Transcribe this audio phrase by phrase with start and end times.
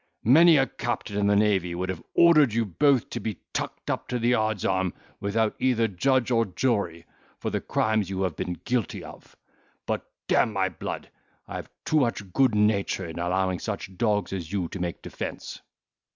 [0.25, 4.07] many a captain in the navy would have ordered you both to be tucked up
[4.07, 7.05] to the yard's arm, without either judge or jury,
[7.37, 9.35] for the crimes you have been guilty of;
[9.85, 11.11] but, d—n my blood,
[11.47, 15.61] I have too much good nature in allowing such dogs as you to make defence."